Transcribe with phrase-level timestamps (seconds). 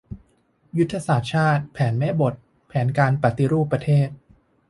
[0.77, 2.33] ยุทธศาสตร์ชาติ แผนแม่บท
[2.67, 4.07] แผนการปฏิรูปประเทศ